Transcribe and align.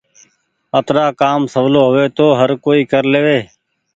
اترآ 0.77 1.05
ڪآم 1.21 1.41
سولو 1.53 1.79
هووي 1.87 2.05
تو 2.17 2.25
هر 2.39 2.49
ڪو 2.63 2.71
ڪر 2.91 3.03
ليوي۔ 3.13 3.39